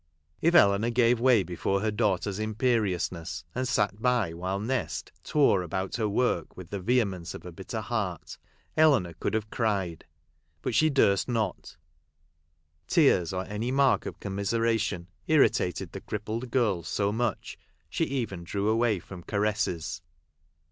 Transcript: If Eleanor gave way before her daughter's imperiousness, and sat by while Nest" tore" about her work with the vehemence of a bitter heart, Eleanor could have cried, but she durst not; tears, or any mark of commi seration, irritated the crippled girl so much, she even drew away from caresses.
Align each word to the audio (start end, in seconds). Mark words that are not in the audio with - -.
If 0.41 0.55
Eleanor 0.55 0.89
gave 0.89 1.19
way 1.19 1.43
before 1.43 1.79
her 1.81 1.91
daughter's 1.91 2.39
imperiousness, 2.39 3.45
and 3.53 3.67
sat 3.67 4.01
by 4.01 4.33
while 4.33 4.59
Nest" 4.59 5.11
tore" 5.23 5.61
about 5.61 5.97
her 5.97 6.09
work 6.09 6.57
with 6.57 6.71
the 6.71 6.79
vehemence 6.79 7.35
of 7.35 7.45
a 7.45 7.51
bitter 7.51 7.81
heart, 7.81 8.39
Eleanor 8.75 9.13
could 9.13 9.35
have 9.35 9.51
cried, 9.51 10.05
but 10.63 10.73
she 10.73 10.89
durst 10.89 11.29
not; 11.29 11.77
tears, 12.87 13.31
or 13.31 13.45
any 13.45 13.69
mark 13.71 14.07
of 14.07 14.19
commi 14.19 14.41
seration, 14.41 15.05
irritated 15.27 15.91
the 15.91 16.01
crippled 16.01 16.49
girl 16.49 16.81
so 16.81 17.11
much, 17.11 17.59
she 17.87 18.05
even 18.05 18.43
drew 18.43 18.69
away 18.69 18.97
from 18.97 19.21
caresses. 19.21 20.01